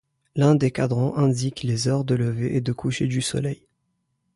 L'un 0.35 0.55
des 0.55 0.71
cadrans 0.71 1.15
indique 1.15 1.61
les 1.61 1.87
heures 1.87 2.03
de 2.05 2.15
lever 2.15 2.55
et 2.55 2.61
de 2.61 2.73
coucher 2.73 3.05
du 3.05 3.21
soleil. 3.21 3.67